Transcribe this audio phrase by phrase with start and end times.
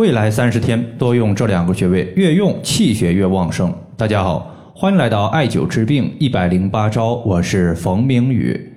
[0.00, 3.70] 未来三十天多用这两个穴位，越用气血越旺盛。
[3.98, 8.72] 大家好，欢迎来到艾灸治病一百零八招，我是冯明宇。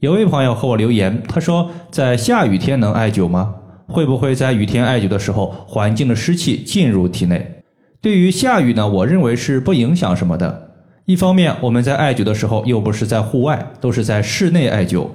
[0.00, 3.54] 有位朋友和我留言，他说在下雨天能艾灸吗？
[3.86, 7.62] 会不会在雨天艾灸的时候，环境的湿气进入体内？
[8.00, 10.70] 对于下雨呢，我认为是不影响什么的。
[11.04, 15.06] 一方面，我们在艾灸的时候又不是在户外，都是在室内艾灸，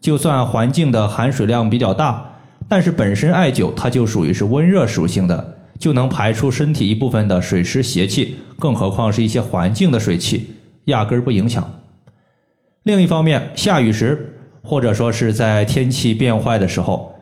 [0.00, 2.32] 就算环境的含水量比较大。
[2.68, 10.50] 但是本身艾灸它就属于是温热属性的，就能排出身体一部分的水湿邪气，更何况是一些环境的水气，
[10.86, 11.80] 压根儿不影响。
[12.82, 17.14] 另一方面，下雨时或者说是在天气变坏的时候，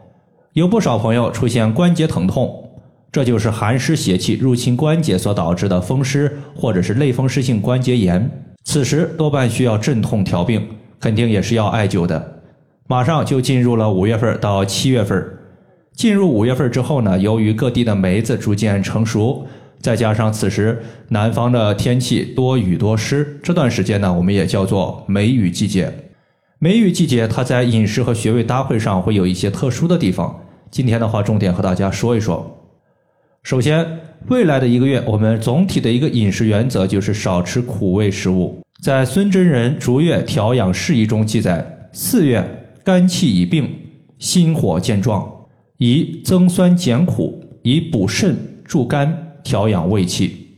[0.55, 2.71] 有不少朋友出现关节疼痛，
[3.13, 8.31] 这就是寒湿邪气入侵关节所导致的风湿或者是类风湿性关节炎。
[8.65, 10.67] 此时多半需要镇痛调病，
[10.99, 12.34] 肯定也是要艾灸的。
[12.87, 15.27] 马上就进入了五月份到七月份，
[15.95, 19.47] 进入五月份之后呢，由于各地的梅子逐渐成熟，
[19.81, 25.91] 再加上此时南方的天气多雨多湿，这段时间呢，我们也叫做梅雨季节。
[26.59, 30.39] 梅雨季节，它在饮食和穴位搭配上会有一些特殊的地方。
[30.71, 32.59] 今天的话，重点和大家说一说。
[33.43, 33.87] 首先，
[34.29, 38.61] 未来的一个月，我们总体的一个饮食原则就是少吃苦味食物。
[38.83, 42.47] 在孙真人逐月调养事宜中记载，四月。
[42.85, 43.67] 肝气已病，
[44.19, 45.27] 心火渐壮，
[45.79, 50.49] 宜增酸减苦，以补肾助肝，调养胃气。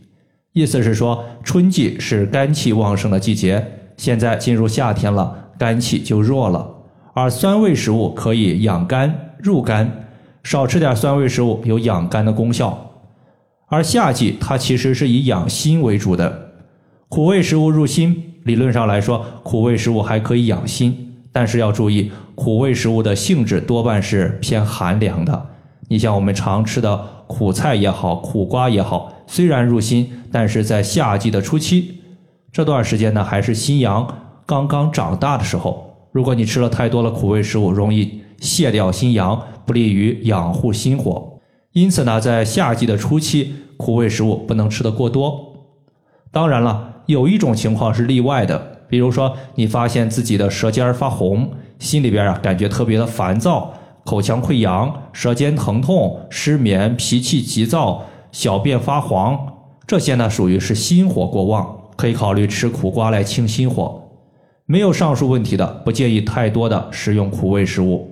[0.53, 3.65] 意思是说，春季是肝气旺盛的季节，
[3.97, 6.69] 现在进入夏天了，肝气就弱了。
[7.15, 9.89] 而酸味食物可以养肝入肝，
[10.43, 12.91] 少吃点酸味食物有养肝的功效。
[13.69, 16.51] 而夏季它其实是以养心为主的，
[17.09, 21.06] 苦味食物入心，理论上来说，苦味食物还可以养心。
[21.37, 25.49] 但是要注意，苦味食物的性质多半是偏寒凉的。
[25.87, 32.01] 你像我们常吃的苦菜也好，苦瓜也好，虽然入心，但是在夏季的初期，
[32.51, 34.09] 这段时间呢，还是心阳
[34.47, 36.09] 刚刚长大的时候。
[36.11, 41.39] 如果你吃了太多的苦味食物，容易泄掉心阳，不利于养护心火。
[41.73, 45.53] 因此呢，在夏季的初期，苦味食物不能吃得过多。
[46.33, 48.76] 当然了，有一种情况是例外的。
[48.89, 53.73] 比如说，你发现自己的舌尖发红，心里边啊感觉特别的烦躁，
[54.05, 59.39] 口腔溃疡、舌尖疼痛、失眠、脾气急躁、小便发黄，
[59.87, 64.03] 这些呢属于是心火过旺，可以考虑吃苦瓜来清心火。
[64.67, 68.11] 没有上述问题的，不建议太多的食用苦味食物。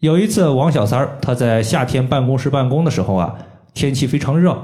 [0.00, 3.34] 有一次，王小三儿他在夏天办公室办公的时候啊，
[3.72, 4.54] 天气非常热，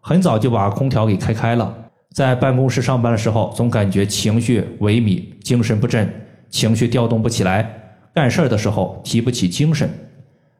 [0.00, 1.74] 很早就把空调给开开了。
[2.16, 6.10] 在办公室上班的时候，总感觉情绪萎靡，精神不振，
[6.48, 7.70] 情绪调动不起来，
[8.14, 9.86] 干事儿的时候提不起精神，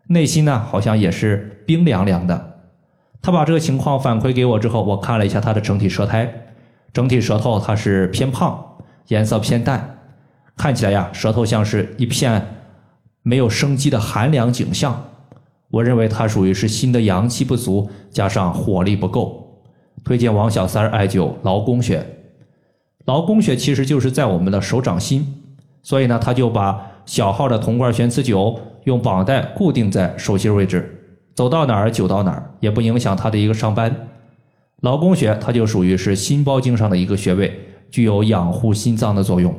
[0.09, 2.59] 内心呢好像也是冰凉凉的。
[3.23, 6.31] 他把这个情况反馈给我之后，我看了一下他的整体舌苔，
[6.93, 8.63] 整体舌头它是偏胖，
[9.09, 9.99] 颜色偏淡，
[10.59, 12.49] 看起来呀舌头像是一片
[13.23, 15.03] 没有生机的寒凉景象。
[15.71, 19.46] 我认为他属于是心的阳气不足，加上火力不够。
[20.07, 22.07] 推荐王小三艾灸劳宫穴，
[23.07, 25.27] 劳宫穴其实就是在我们的手掌心，
[25.83, 33.93] 所以呢，他就把小号的铜罐悬磁灸用绑带固定在手心位置，走到哪儿灸到哪儿，也不影响他的一个上班。
[34.83, 37.53] 劳宫穴它就属于是心包经上的一个穴位，
[37.91, 39.53] 具有养护心脏的作用。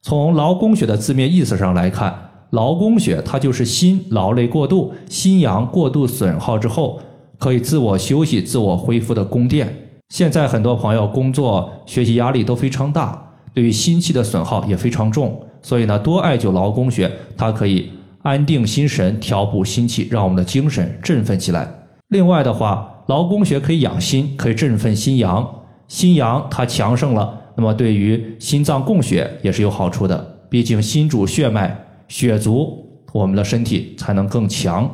[0.00, 2.14] 从劳宫穴的字面意思上来看，
[2.50, 7.00] 劳宫穴它就是心劳累过度，心阳过度损耗之后。
[7.40, 9.74] 可以自我休息、自我恢复的宫殿。
[10.10, 15.40] 现在很多朋友工作、学习压力都非常大，对于心气的损耗也非常重。
[15.62, 17.90] 所以呢，多艾灸劳宫穴，它可以
[18.22, 21.66] 安定心神、调补心气，让我们的精神振奋起来。
[22.08, 25.48] 另外的话，劳宫穴可以养心，可以振奋心阳。
[25.88, 30.38] 心阳它强盛了，那么对于心脏供血也是有好处的。
[30.50, 31.74] 毕竟心主血脉，
[32.06, 34.90] 血足，我们的身体才能更强。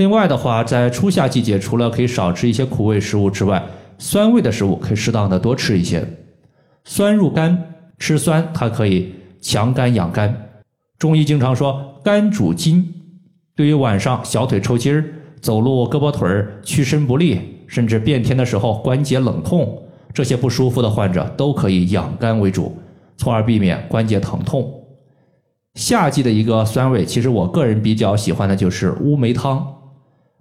[0.00, 3.62] 另外的话，在初夏季节，除了可以少吃一些苦味食物之外，
[3.98, 6.02] 酸味的食物可以适当的多吃一些。
[6.84, 10.34] 酸入肝，吃酸它可以强肝养肝。
[10.98, 12.82] 中医经常说肝主筋，
[13.54, 15.04] 对于晚上小腿抽筋儿、
[15.42, 19.82] 走路胳膊腿儿屈伸不利，甚至变天的时候关节冷痛
[20.14, 22.74] 这些不舒服的患者，都可以养肝为主，
[23.18, 24.82] 从而避免关节疼痛。
[25.74, 29.62] 夏季的一个酸味，其实我个人比较喜欢的就是乌梅汤。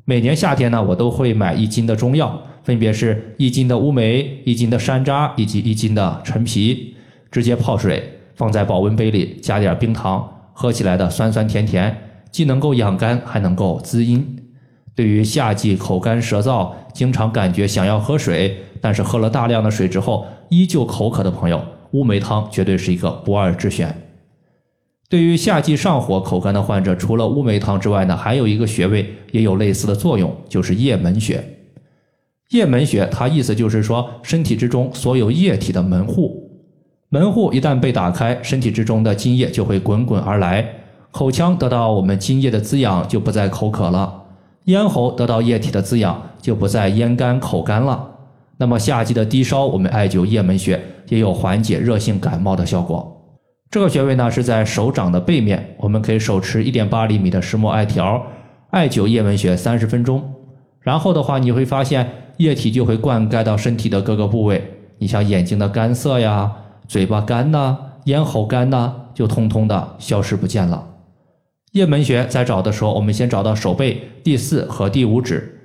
[0.10, 6.96] 每年夏天呢，我都会买一斤的中药，分别是一斤的乌梅、一斤的山楂以及一斤的陈皮，
[7.30, 11.96] 直接泡水放在保温杯里，加点冰糖，喝起来的酸酸甜甜，
[12.32, 14.26] 既能够养肝，还能够滋阴。
[14.96, 23.96] 对于夏季口干舌燥、经常感觉想要喝水，但是喝了大量的水之后依旧口渴的朋友，乌梅汤绝对是一个不二之选。
[25.10, 31.44] 对于夏季上火、口干的患者，除了乌梅汤之外呢，还有一个穴位也有类似的作用，就是液门穴。
[32.52, 36.52] 液门穴，它意思就是说，身体之中所有液体的门户，
[37.10, 40.64] 门户一旦被打开，身体之中的津液就会滚滚而来，
[41.10, 44.08] 口腔得到我们津液的滋养，就不再口渴了；
[44.66, 48.12] 咽喉得到液体的滋养，就不再咽干口干了。
[48.58, 53.16] 那么夏季的低烧，我们艾灸液门穴也有缓解热性感冒的效果。
[53.72, 58.26] 这个穴位呢是在手掌的背面，我们可以手持一点八厘米的石墨艾条，
[58.72, 60.34] 艾灸液门穴三十分钟。
[60.82, 64.74] 然后的话，你会发现液体就会灌溉到身体的各个部位。
[64.98, 66.52] 你像眼睛的干涩呀、
[66.88, 70.88] 嘴巴干呐、咽喉干呐，就通通的消失不见了。
[71.74, 75.59] 液门穴在找的时候，我们先找到手背第四和第五指，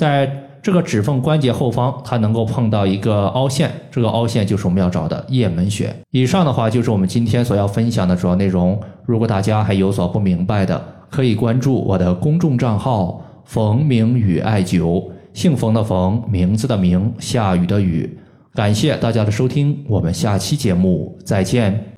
[0.00, 5.94] 在这个指缝关节后方，它能够碰到一个凹陷，这个凹陷就是我们要找的液门穴。
[6.10, 8.80] 以上的话就是我们今天所要分享的主要内容。
[9.04, 13.22] 如果大家还有所不明白的，可以关注我的公众账号。
[13.44, 15.04] 冯明宇艾灸，
[15.34, 18.18] 姓冯的冯，名字的名，下雨的雨。
[18.54, 21.84] 感谢大家的收听，我们下期节目再见。